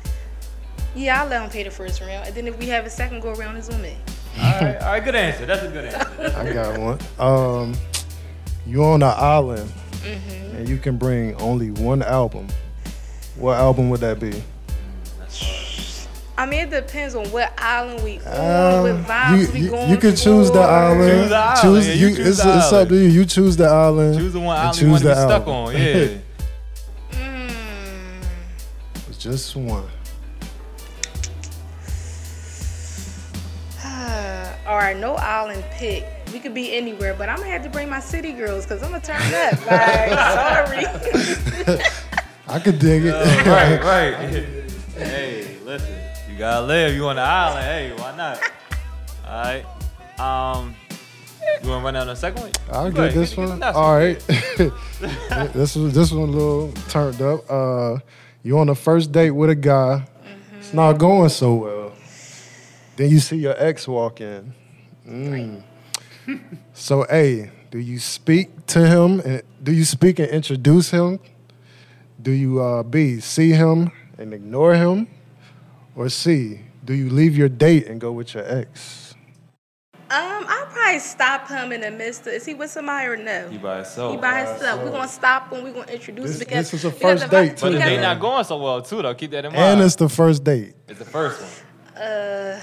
[0.94, 3.20] Yeah, I'll let him pay the first round, and then if we have a second
[3.20, 3.96] go around, it's on me.
[4.38, 5.46] All right, all right, good answer.
[5.46, 6.38] That's a good answer.
[6.38, 6.98] I got one.
[7.18, 7.74] Um,
[8.66, 9.72] you on an island,
[10.04, 10.56] Mm-hmm.
[10.56, 12.46] and you can bring only one album.
[13.37, 14.42] What album would that be?
[16.37, 19.70] I mean, it depends on what island we on, Um, what vibes you, we you,
[19.70, 21.11] going you can choose the island.
[21.11, 22.88] Choose the island, yeah, you choose it's, the it's up island.
[22.88, 23.09] to you.
[23.09, 24.18] You choose the island.
[24.18, 25.73] Choose the one and island you want to be stuck on.
[25.73, 26.09] Yeah.
[27.12, 28.25] Mm.
[29.09, 29.85] It's just one.
[34.66, 36.05] All right, no island pick.
[36.33, 38.90] We could be anywhere, but I'm gonna have to bring my city girls because I'm
[38.90, 39.66] gonna turn up.
[39.70, 40.11] Like,
[41.64, 41.77] sorry.
[42.46, 43.12] I could dig it.
[43.46, 44.14] right, right.
[44.96, 45.94] hey, listen,
[46.30, 46.94] you gotta live.
[46.94, 47.64] You on the island?
[47.64, 48.40] Hey, why not?
[49.26, 49.64] All right.
[50.20, 50.74] Um,
[51.62, 52.52] you want to run down the second one?
[52.70, 53.62] I'll get ahead, this one.
[53.62, 54.18] All right.
[55.52, 57.50] this was this one a little turned up.
[57.50, 57.98] Uh,
[58.42, 60.04] you on the first date with a guy.
[60.24, 60.59] Mhm.
[60.59, 61.92] It's not going so well.
[62.96, 64.54] Then you see your ex walk in.
[65.09, 65.62] Mm.
[66.74, 69.20] so, A, do you speak to him?
[69.20, 71.18] And do you speak and introduce him?
[72.22, 75.09] Do you uh, B, see him and ignore him?
[75.96, 79.14] Or C, do you leave your date and go with your ex?
[80.11, 82.35] Um, I'll probably stop him in the midst of.
[82.35, 83.48] Is he with somebody or no?
[83.48, 84.12] He by himself.
[84.14, 84.83] He by himself.
[84.83, 85.64] We're gonna stop him.
[85.64, 87.79] We're gonna introduce This- him because this is a first if I- date, But the
[87.79, 89.14] date not going so well too, though.
[89.14, 89.64] Keep that in mind.
[89.64, 90.74] And it's the first date.
[90.88, 92.03] it's the first one.
[92.03, 92.61] Uh,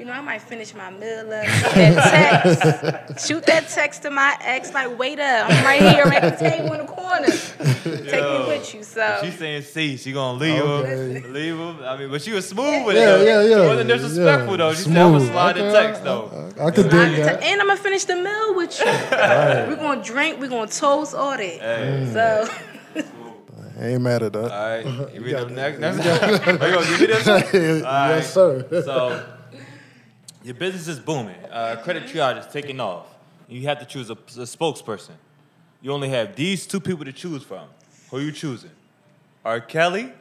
[0.00, 1.44] you know, I might finish my meal up.
[1.44, 3.28] Shoot that text.
[3.28, 4.72] Shoot that text to my ex.
[4.72, 5.50] Like, wait up.
[5.50, 7.26] I'm right here at the table in the corner.
[7.28, 8.82] Take me with you.
[8.82, 9.18] So.
[9.22, 9.98] She's saying C.
[9.98, 11.20] She gonna leave Okay.
[11.20, 11.32] him.
[11.34, 11.76] Leave him.
[11.84, 13.00] I mean, but she was smooth with it.
[13.00, 13.22] Yeah, though.
[13.24, 13.62] yeah, yeah.
[13.62, 14.56] She wasn't disrespectful yeah.
[14.56, 14.72] though.
[14.74, 15.32] She said, "I'm gonna Smooth.
[15.32, 17.42] slide the Okay, text though." I, I could I- dig that.
[17.42, 18.86] and I'm gonna finish the meal with you.
[18.86, 20.40] We're gonna drink.
[20.40, 21.40] We're gonna toast all that.
[21.40, 22.06] Hey.
[22.06, 22.12] Mm.
[22.14, 22.48] So.
[23.78, 24.50] I ain't mad at that.
[24.52, 25.12] All right.
[25.14, 25.78] You read them next.
[25.78, 27.42] next Are you gonna give me this one?
[27.52, 28.24] yes, right.
[28.24, 28.66] sir.
[28.84, 29.26] So,
[30.42, 31.36] your business is booming.
[31.50, 33.06] Uh, credit triage is taking off.
[33.48, 35.12] You have to choose a, a spokesperson.
[35.82, 37.66] You only have these two people to choose from.
[38.10, 38.70] Who are you choosing?
[39.44, 39.60] R.
[39.60, 40.12] Kelly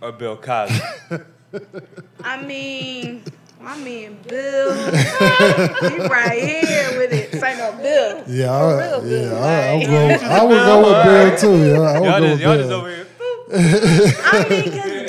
[0.00, 0.78] or Bill Cosby?
[2.24, 3.24] I mean,
[3.62, 7.32] I mean, Bill, he right here with it.
[7.40, 8.24] Say no Bill.
[8.28, 9.30] Yeah, For I, real, Bill.
[9.30, 11.68] yeah, I, I, like- would go, I would go with Bill too.
[11.68, 12.80] Yeah, I would y'all go just, with y'all just Bill.
[12.80, 13.06] over here.
[13.52, 14.99] I mean, cause, 'cause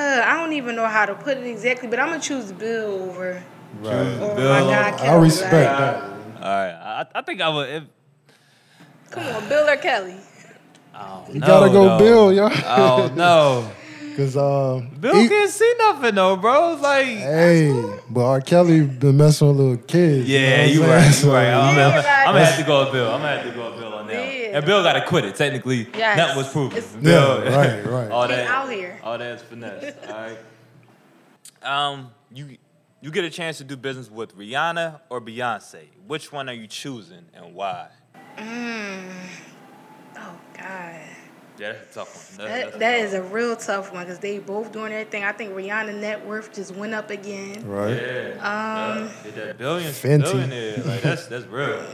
[0.00, 3.42] I don't even know how to put it exactly, but I'm gonna choose Bill over,
[3.80, 3.92] Right.
[3.94, 4.50] over Bill.
[4.52, 6.02] my guy I respect like, that.
[6.04, 6.72] All right.
[6.72, 7.68] I, I think I would.
[7.68, 7.82] If,
[9.10, 10.14] Come on, Bill or Kelly?
[10.94, 11.98] I don't You know, gotta go though.
[11.98, 12.48] Bill, yo.
[12.66, 13.70] Oh no.
[14.16, 16.74] Cause uh, Bill he- can't see nothing though, bro.
[16.74, 17.06] It's like.
[17.06, 18.40] hey, but R.
[18.40, 20.28] Kelly been messing with little kids.
[20.28, 21.22] Yeah, you you know what I'm right.
[21.24, 21.46] You right.
[21.48, 22.06] I'm, Yeah, I'm, right.
[22.06, 23.10] I'm gonna have to go with Bill.
[23.10, 23.96] I'm gonna have to go with Bill on that.
[23.96, 23.99] one.
[24.50, 24.56] Yeah.
[24.58, 25.34] And Bill got to quit it.
[25.36, 26.16] Technically, Yes.
[26.16, 26.76] nothing was proven.
[26.78, 28.10] It's- Bill, Yeah, right, right.
[28.12, 28.98] all that out here.
[29.02, 29.94] All that's finesse.
[30.08, 30.38] all right.
[31.62, 32.56] Um, you
[33.02, 35.84] you get a chance to do business with Rihanna or Beyonce.
[36.06, 37.88] Which one are you choosing and why?
[40.16, 41.00] Oh God.
[41.58, 42.48] Yeah, that's a tough one.
[42.48, 45.24] That- That, that's that tough is a real tough one because they both doing everything.
[45.24, 47.66] I think Rihanna net worth just went up again.
[47.68, 47.90] Right.
[47.96, 48.30] Yeah.
[48.40, 49.12] Um, yeah.
[49.24, 50.22] Get that billion, Fenty.
[50.22, 50.76] billionaire.
[50.84, 51.84] Like that's that's real.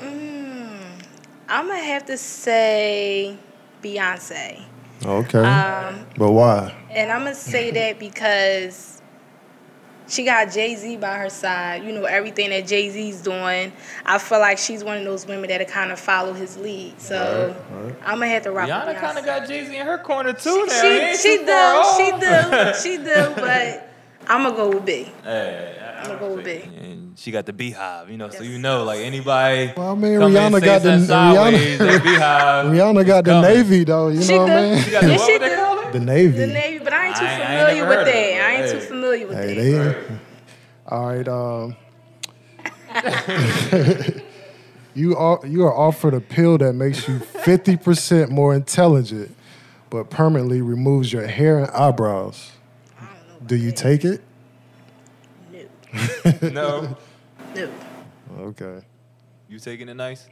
[1.48, 3.36] I'm gonna have to say
[3.82, 4.64] Beyonce.
[5.04, 5.38] Okay.
[5.38, 6.74] Um, but why?
[6.90, 9.02] and I'm gonna say that because
[10.08, 11.84] she got Jay Z by her side.
[11.84, 13.72] You know everything that Jay Z's doing.
[14.04, 17.00] I feel like she's one of those women that kind of follow his lead.
[17.00, 17.96] So Right, right.
[18.04, 18.68] I'm gonna have to rock.
[18.68, 20.64] Rihanna kind of got Jay Z in her corner too.
[20.66, 20.72] now.
[20.72, 23.88] He She ain't she too do she do she do, but
[24.28, 25.08] I'm gonna go with B.
[25.24, 26.62] Hey, I- I I'ma go with B.
[26.78, 28.52] And she got the beehive, you know, so Yes.
[28.52, 29.72] you know, like anybody.
[29.76, 32.02] Well, I mean, come in, Rihanna say got the something sideways, that Rihanna.
[32.04, 32.66] beehive.
[32.66, 33.50] Rihanna got the coming.
[33.54, 34.08] Navy though.
[34.08, 34.78] You She know what I mean?
[34.82, 35.56] She got the Yeah, what she would they do.
[35.56, 35.92] call it?
[35.92, 36.38] The Navy.
[36.38, 38.14] The Navy, but I ain't too I ain't- I ain't familiar never with heard of
[38.14, 38.16] that.
[38.16, 38.86] it, I ain't but too hey.
[38.86, 39.96] familiar with Hey, that.
[40.08, 40.18] they.
[40.88, 41.28] All right.
[41.28, 41.76] Um,
[44.94, 49.34] you are you are offered a pill that makes you fifty percent more intelligent,
[49.90, 52.52] but permanently removes your hair and eyebrows.
[53.46, 54.22] Do you take it?
[56.42, 56.96] No, No,
[57.54, 57.70] no.
[58.38, 58.80] Okay.
[59.48, 60.26] you taking it nice?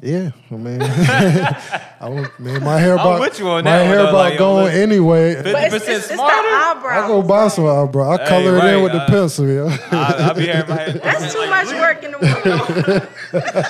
[0.00, 3.96] Yeah, I mean, I would, man, my hair about with you on my that hair
[3.96, 4.80] though, about like, going listen.
[4.82, 5.34] anyway.
[5.34, 6.88] Fifty But it's, percent it's, it's the smarter.
[6.88, 8.10] I go buy some eyebrow.
[8.12, 9.48] I Hey, color it in with the uh, pencil.
[9.48, 9.76] Yeah.
[9.90, 10.94] I, I be having my head.
[11.02, 13.08] That's too much work in the morning.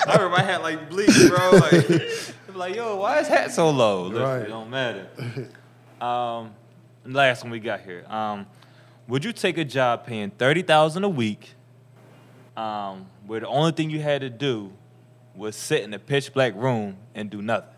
[0.06, 1.50] I heard my hat like bleach, bro.
[1.52, 1.90] Like,
[2.48, 4.02] I'm like, yo, why is hat so low?
[4.08, 4.42] Listen, Right.
[4.42, 5.08] It don't matter.
[5.98, 6.50] Um,
[7.08, 8.04] last one we got here.
[8.08, 8.46] Um,
[9.06, 11.54] would you take a job paying thirty thousand a week,
[12.56, 14.72] um, where the only thing you had to do
[15.34, 17.70] was sit in a pitch black room and do nothing,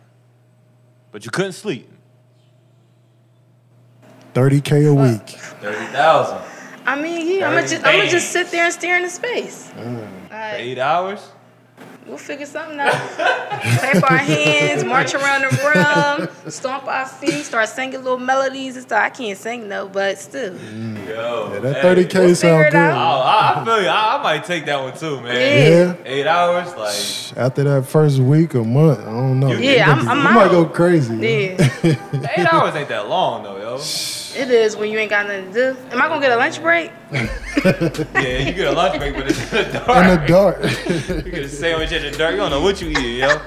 [1.12, 1.88] but you couldn't sleep?
[4.34, 5.28] Thirty k a week.
[5.28, 6.40] Thirty thousand
[6.86, 9.68] I mean, yeah, I'm gonna just, I'm gonna just sit there and stare into space.
[9.68, 11.20] for Like, eight hours.
[12.06, 12.92] We'll figure something out.
[12.92, 18.84] Clap our hands, march around the room, stomp our feet, start singing little melodies and
[18.84, 19.02] stuff.
[19.02, 20.54] I can't sing though, but still.
[20.56, 21.82] Yo, Yeah, that hey.
[21.82, 22.76] thirty k We'll sound it good.
[22.76, 22.96] out.
[22.96, 23.88] Oh, I, I feel you.
[23.88, 25.34] I, I might take that one too, man.
[25.34, 25.94] Yeah.
[26.04, 29.52] Eight hours, like After that first week or month, I don't know.
[29.52, 31.16] Yeah, You I'm- might- I'm you might go crazy.
[31.16, 31.56] Yeah,
[32.36, 33.78] eight hours ain't that long though, yo.
[34.36, 35.76] It is when you ain't got nothing to do.
[35.90, 36.90] Am I gonna get a lunch break?
[38.14, 40.06] Yeah, you get a lunch break, but it's in the dark.
[40.06, 41.24] In the dark.
[41.26, 42.32] You get a sandwich in the dark.
[42.32, 43.40] You don't know what you eat, yo.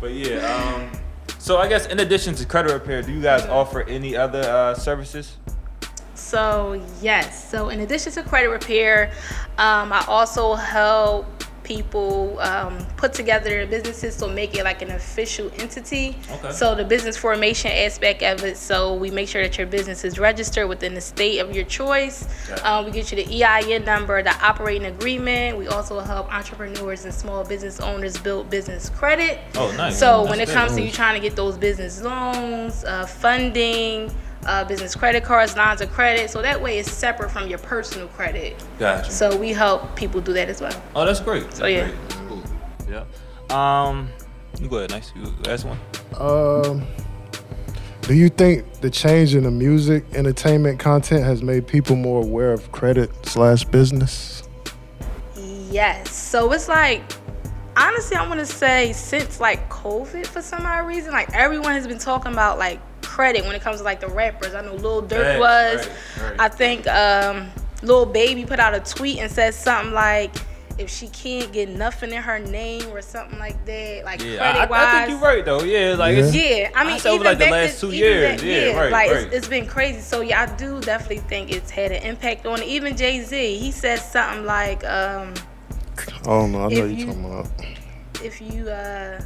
[0.00, 0.90] but yeah, um,
[1.38, 4.74] so I guess in addition to credit repair, do you guys offer any other uh,
[4.74, 5.36] services?
[6.14, 7.50] So yes.
[7.50, 9.12] So in addition to credit repair,
[9.58, 11.26] um, I also help
[11.64, 16.16] people um, put together their businesses so make it like an official entity.
[16.30, 16.52] Okay.
[16.52, 18.56] So the business formation aspect of it.
[18.56, 22.26] So we make sure that your business is registered within the state of your choice.
[22.50, 22.60] Okay.
[22.62, 25.58] Um, we get you the EIN number, the operating agreement.
[25.58, 29.40] We also help entrepreneurs and small business owners build business credit.
[29.54, 29.98] Oh, nice.
[29.98, 30.54] So That's when it good.
[30.54, 34.10] comes to you trying to get those business loans, uh, funding,
[34.46, 38.08] uh, business credit cards, lines of credit, so that way it's separate from your personal
[38.08, 38.62] credit.
[38.78, 39.10] Gotcha.
[39.10, 40.82] So we help people do that as well.
[40.96, 41.44] oh, that's great.
[41.44, 41.88] That's So, yeah.
[41.88, 42.08] great.
[42.08, 42.42] That's cool.
[42.88, 43.86] Yeah.
[43.88, 44.08] Um,
[44.60, 44.90] you go ahead.
[44.90, 45.12] Nice.
[45.16, 45.78] You ask one.
[46.18, 46.86] Um,
[48.02, 52.52] do you think the change in the music entertainment content has made people more aware
[52.52, 54.42] of credit slash business?
[55.70, 56.10] Yes.
[56.12, 57.02] So it's like,
[57.76, 61.86] honestly, I want to say since like COVID, for some odd reason, like everyone has
[61.86, 62.80] been talking about like
[63.12, 64.54] credit when it comes to like the rappers.
[64.54, 65.86] I know Lil Durk Right, was.
[66.18, 66.40] right, right.
[66.40, 67.50] I think um,
[67.82, 70.34] Lil Baby put out a tweet and said something like,
[70.78, 74.60] if she can't get nothing in her name or something like that, like Yeah, credit
[74.60, 74.86] I, wise.
[74.86, 75.62] I think you're right though.
[75.62, 77.92] Yeah, like it's Yeah, I mean, I said over, even like, the last to- two
[77.96, 78.40] years.
[78.40, 79.20] back- Yeah, right, like right.
[79.26, 80.00] It's, it's been crazy.
[80.00, 82.66] So yeah, I do definitely think it's had an impact on it.
[82.66, 85.34] Even Jay Z, he said something like, um,
[85.98, 86.60] I don't know.
[86.64, 87.46] I know If you're you- talking about.
[88.24, 89.20] if you uh,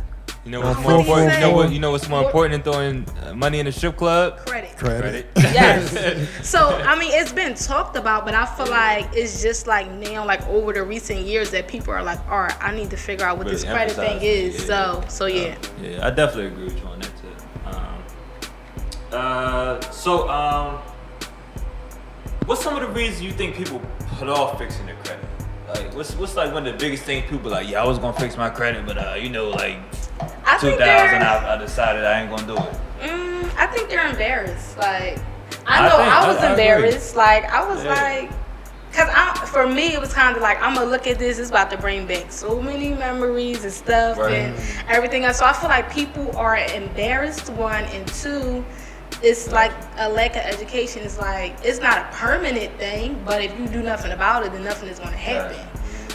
[0.47, 1.33] you know what's more important.
[1.35, 1.73] You know what?
[1.73, 4.39] You know what's more important than throwing uh, money in the strip club?
[4.47, 4.77] credit.
[4.79, 5.27] Credit.
[5.37, 6.29] Yes.
[6.47, 10.25] So I mean, it's been talked about, but I feel like it's just like now,
[10.25, 13.27] like over the recent years, that people are like, all right, I need to figure
[13.27, 14.69] out what Really this credit thing emphasize it, is.
[14.69, 15.01] yeah.
[15.01, 15.57] So, so yeah.
[15.83, 17.69] Yeah, I definitely agree with you on that too.
[17.69, 18.05] Um,
[19.13, 20.79] uh, so, um,
[22.47, 23.81] what's some of the reasons you think people
[24.19, 25.25] put off fixing their credit?
[25.75, 27.69] Like, what's what's like one of the biggest things people like?
[27.69, 29.79] Yeah, I was gonna fix my credit, but uh, you know, like
[30.21, 32.75] I two think thousand, I, I decided I ain't gonna do it.
[33.11, 34.77] mm, I think they're embarrassed.
[34.79, 35.19] Like,
[35.67, 37.17] I know I, I- was I embarrassed.
[37.17, 37.93] Like, I was Yeah.
[37.95, 38.31] like.
[38.93, 41.39] Cause I, for me, it was kind of like I'm gonna look at this.
[41.39, 44.33] It's about to bring back so many memories and stuff Right.
[44.33, 44.57] and
[44.89, 45.39] everything else.
[45.39, 47.51] So I feel like people are embarrassed.
[47.51, 48.65] One and two,
[49.23, 51.03] it's like a lack of education.
[51.03, 54.65] It's like it's not a permanent thing, but if you do nothing about it, then
[54.65, 55.59] nothing is gonna happen.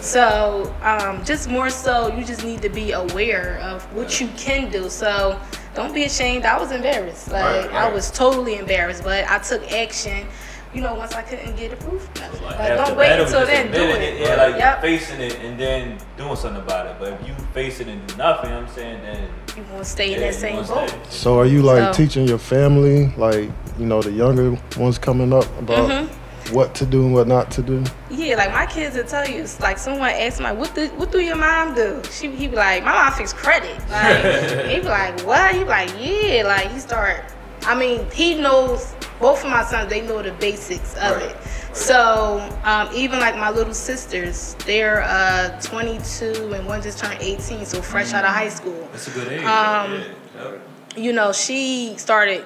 [0.02, 4.72] So um, just more so, you just need to be aware of what you can
[4.72, 4.90] do.
[4.90, 5.40] So
[5.76, 6.46] don't be ashamed.
[6.46, 7.30] I was embarrassed.
[7.32, 10.28] Like Right, I was totally embarrassed, but I took action.
[10.74, 12.08] You know, once I couldn't get approved.
[12.18, 12.44] Nothing.
[12.44, 13.72] Like, Like, after don't wait that, it was until then.
[13.74, 14.22] Do admitting it.
[14.22, 14.82] Yeah, like yep.
[14.82, 16.96] facing it and then doing something about it.
[16.98, 20.14] But if you face it and do nothing, I'm saying then You want to stay
[20.14, 20.88] in that same boat.
[20.90, 21.00] stay.
[21.10, 25.34] So are you like So- teaching your family, like you know, the younger ones coming
[25.34, 26.18] up about Mm-hmm.
[26.50, 27.84] What to do and what not to do?
[28.10, 29.46] Yeah, like my kids will tell you.
[29.60, 32.56] Like someone asked me, like, "What do what do your mom do?" She he be
[32.56, 36.72] like, "My mom fix credit." Like he be like, "What?" He be like, "Yeah." Like
[36.72, 37.24] he start.
[37.64, 38.94] I mean, he knows.
[39.20, 41.30] Both of my sons, they know the basics of Right.
[41.30, 41.38] it.
[41.74, 47.66] So um, even like my little sisters, they're uh, 22 and one just turned 18,
[47.68, 48.90] so fresh out of high school.
[48.92, 49.42] That's a good age.
[49.44, 50.04] Um, yeah.
[50.36, 50.52] Yeah.
[50.98, 52.44] you know, she started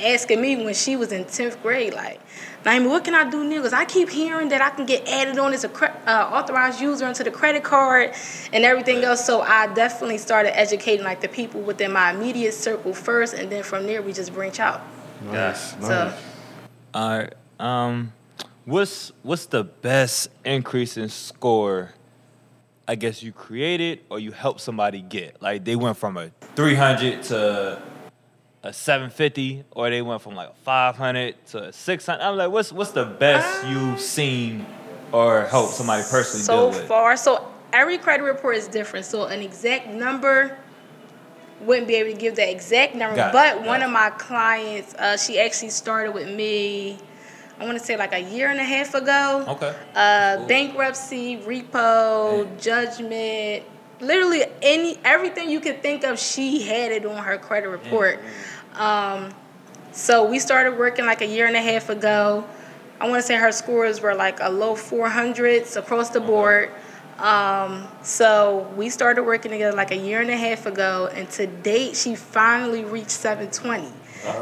[0.00, 2.20] asking me when she was in 10th grade, like,
[2.64, 3.56] Naomi, what can I do now?
[3.56, 6.80] Because I keep hearing that I can get added on as a cre- uh, authorized
[6.80, 8.14] user into the credit card
[8.52, 9.24] and everything else.
[9.24, 13.62] So I definitely started educating like the people within my immediate circle first, and then
[13.62, 14.80] from there we just branch out.
[15.22, 16.14] Nice, So nice.
[16.94, 17.34] All right.
[17.60, 18.12] Um,
[18.64, 21.92] what's what's the best increase in score?
[22.86, 25.40] I guess you created or you helped somebody get.
[25.40, 27.82] Like they went from a 300 to
[28.64, 32.22] a 750, or they went from like a 500 to a 600.
[32.22, 34.66] I'm like, what's what's the best you've seen
[35.12, 36.44] or helped somebody personally do?
[36.46, 36.88] so deal with?
[36.88, 39.04] far, so every credit report is different.
[39.04, 40.56] So an exact number
[41.60, 43.16] wouldn't be able to give the exact number.
[43.16, 43.84] Got but got one it.
[43.84, 46.96] of my clients, uh, she actually started with me.
[47.60, 49.44] I want to say like a year and a half ago.
[49.48, 49.74] Okay.
[49.94, 50.46] Uh, Cool.
[50.46, 53.62] bankruptcy, repo, judgment,
[54.00, 56.18] literally any everything you could think of.
[56.18, 58.20] She had it on her credit report.
[58.74, 59.32] Um,
[59.92, 62.44] So we started working like a year and a half ago.
[63.00, 66.70] I want to say her scores were like a low 400s across the board.
[67.18, 71.46] Um, so we started working together like a year and a half ago, and to
[71.46, 73.92] date, she finally reached 720.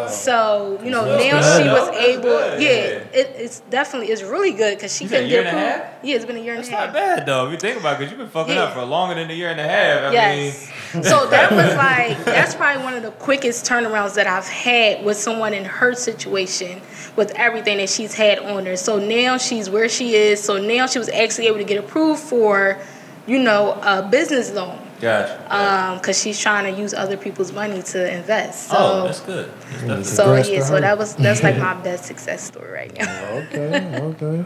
[0.09, 1.62] So you know now good.
[1.62, 2.23] she was able.
[2.23, 2.62] good.
[2.62, 6.05] Yeah, it, it's definitely it's really good because she couldn't get approved.
[6.05, 6.87] Yeah, it's been a year That's and a half.
[6.88, 7.47] not bad though.
[7.47, 8.64] If you think about it, because you've been fucking Yeah.
[8.64, 10.03] up for longer than a year and a half.
[10.03, 10.71] I Yes.
[10.95, 15.05] mean, so that was like that's probably one of the quickest turnarounds that I've had
[15.05, 16.81] with someone in her situation
[17.16, 18.77] with everything that she's had on her.
[18.77, 20.42] So now she's where she is.
[20.42, 22.79] So now she was actually able to get approved for,
[23.27, 24.79] you know, a business loan.
[25.03, 25.55] Gotcha.
[25.55, 28.69] Um, cause she's trying to use other people's money to invest.
[28.69, 29.51] So oh, that's good.
[29.85, 33.29] That's so yeah, so that was that's like my best success story right now.
[33.31, 34.45] Okay, okay.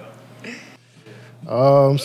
[1.47, 1.99] Um,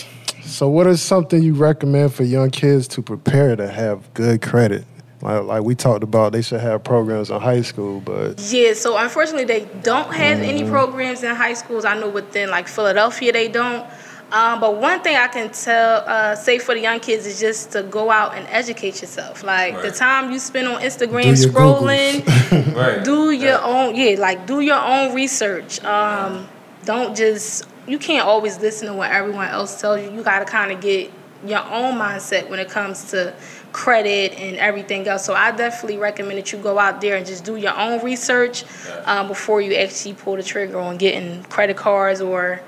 [0.44, 4.84] so what is something you recommend for young kids to prepare to have good credit?
[5.22, 8.96] Like, like we talked about, they should have programs in high school, but Yeah, so
[8.96, 11.84] unfortunately they don't have any programs in high schools.
[11.84, 13.86] I know within like Philadelphia they don't.
[14.32, 17.72] Um, but one thing I can tell, uh, say for the young kids is just
[17.72, 19.44] to go out and educate yourself.
[19.44, 23.04] Like the time you spend on Instagram your scrolling, right.
[23.04, 23.60] do your Yeah.
[23.62, 25.84] own yeah, like do your own research.
[25.84, 26.48] Um,
[26.84, 30.10] don't just you can't always listen to what everyone else tells you.
[30.10, 31.10] You gotta kinda get
[31.44, 33.34] your own mindset when it comes to
[33.72, 35.24] credit and everything else.
[35.24, 38.64] So I definitely recommend that you go out there and just do your own research
[39.06, 42.60] um, before you actually pull the trigger on getting credit cards or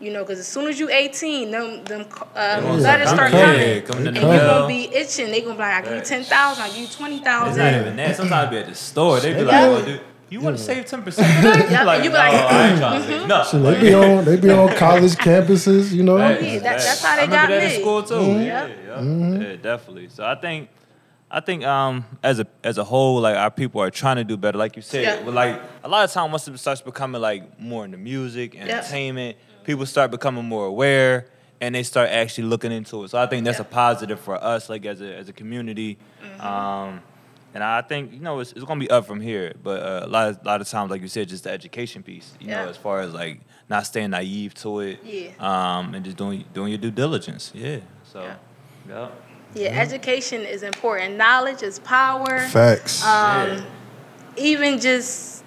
[0.00, 3.30] you know, because as soon as you 18, them them uh, gonna letters start start
[3.32, 3.82] coming.
[3.82, 5.30] coming, coming and you're gonna be itching.
[5.30, 6.04] They gonna be like, I give you Right.
[6.04, 7.80] ten thousand, I give you twenty It's not thousand.
[7.80, 8.16] even that.
[8.16, 9.20] Sometimes I be at the store.
[9.20, 9.68] They be like, Yeah.
[9.68, 11.70] well, dude, you want to save 10%?
[11.70, 13.62] Yeah, like, you be no, like, I ain't trying to save nothing.
[13.62, 16.16] they be on they be on college campuses, you know.
[16.18, 17.74] Right, Yeah, that- that's how they I remember got that me.
[17.76, 18.14] in school too.
[18.14, 18.42] Mm-hmm.
[18.42, 20.08] Yeah, yeah, yeah, definitely.
[20.10, 20.68] So I think,
[21.30, 24.36] I think um as a as a whole, like our people are trying to do
[24.36, 24.58] better.
[24.58, 25.22] Like you said, Yeah.
[25.24, 29.36] but like a lot of time once it starts becoming like more into music, entertainment,
[29.68, 31.26] people start becoming more aware
[31.60, 33.08] and they start actually looking into it.
[33.10, 33.66] So I think that's Yeah.
[33.66, 35.98] a positive for us, like as a as a community.
[36.24, 36.40] Mm-hmm.
[36.40, 37.02] Um,
[37.52, 40.08] and I think you know it's, it's gonna be up from here, but uh, a
[40.08, 42.32] lot of, a lot of times, like you said, just the education piece.
[42.40, 45.28] You know, as far as like not staying naive to it, Yeah.
[45.50, 47.52] um, and just doing doing your due diligence.
[47.54, 47.80] Yeah.
[48.10, 48.36] So, Yeah.
[48.88, 49.08] yeah.
[49.54, 51.16] Yeah, education is important.
[51.16, 52.40] Knowledge is power.
[52.48, 53.04] Facts.
[53.04, 53.62] Um, Yeah.
[54.36, 55.44] even just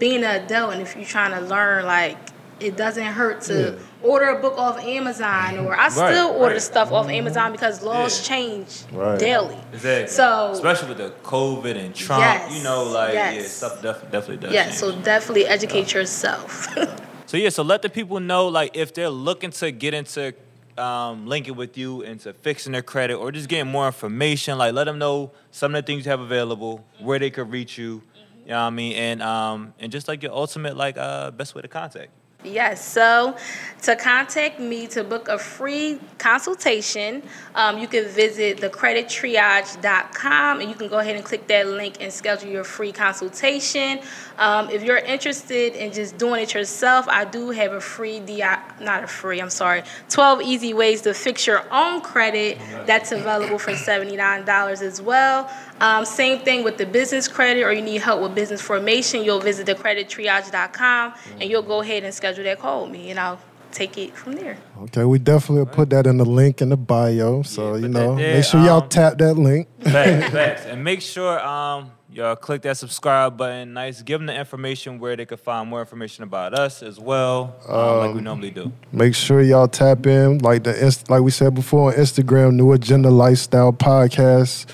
[0.00, 2.16] being an adult, and if you're trying to learn, like
[2.62, 6.62] it doesn't hurt to order a book off Amazon, or I still order right.
[6.62, 8.36] stuff off Amazon because laws Yeah.
[8.36, 9.18] change Right.
[9.18, 9.56] daily.
[9.72, 10.08] Exactly.
[10.08, 14.38] So- especially with the COVID and Trump, Yes, you know, like yeah, stuff def- definitely
[14.38, 14.52] does.
[14.52, 14.76] Yeah, change.
[14.76, 16.68] so definitely educate yourself.
[17.26, 20.34] So yeah, so let the people know like if they're looking to get into
[20.76, 24.84] um, linking with you into fixing their credit or just getting more information, like let
[24.84, 28.02] them know some of the things you have available, where they could reach you.
[28.44, 28.92] You know what I mean?
[28.96, 32.10] And um and just like your ultimate like uh best way to contact.
[32.44, 33.36] Yes, so
[33.82, 37.22] to contact me to book a free consultation,
[37.54, 42.12] um, you can visit thecredittriage.com and you can go ahead and click that link and
[42.12, 44.00] schedule your free consultation.
[44.38, 48.58] Um, if you're interested in just doing it yourself, I do have a free DI,
[48.80, 53.58] not a free, I'm sorry, 12 easy ways to fix your own credit that's available
[53.58, 55.48] for $79 as well.
[55.82, 59.40] Um, same thing with the business credit, or you need help with business formation, you'll
[59.40, 63.40] visit thecredittriage.com and you'll go ahead and schedule that call with me, and I'll
[63.72, 64.58] take it from there.
[64.82, 67.42] Okay, we definitely will put that in the link in the bio.
[67.42, 69.66] So Yeah, you put that know, there, make sure y'all um, tap that link.
[69.80, 70.66] Facts, facts.
[70.66, 73.72] And make sure um y'all click that subscribe button.
[73.72, 74.02] Nice.
[74.02, 77.98] Give them the information where they can find more information about us as well, um,
[77.98, 78.72] like we normally do.
[78.92, 83.10] Make sure y'all tap in, like the like we said before on Instagram, New Agenda
[83.10, 84.66] Lifestyle Podcast.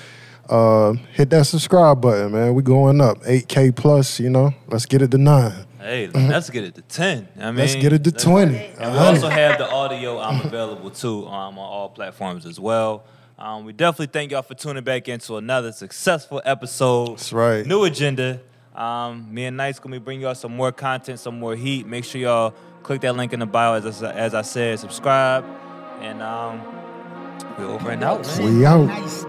[0.49, 2.55] Uh, hit that subscribe button, man.
[2.55, 4.19] We going up, 8K plus.
[4.19, 5.65] You know, let's get it to nine.
[5.79, 7.27] Hey, let's get it to ten.
[7.39, 8.55] I mean, Let's get it to 20.
[8.79, 13.05] And we also have the audio I'm available too um, on all platforms as well.
[13.37, 17.11] Um, we definitely thank y'all for tuning back into another successful episode.
[17.11, 17.65] That's right.
[17.65, 18.41] New agenda.
[18.75, 21.87] Um, me and Knight's gonna be bringing y'all some more content, some more heat.
[21.87, 25.45] Make sure y'all click that link in the bio as I, as I said, subscribe,
[26.01, 26.61] and um,
[27.57, 28.27] we're over and out.
[28.37, 28.57] Man.
[28.57, 28.85] We out.
[28.85, 29.25] Nice.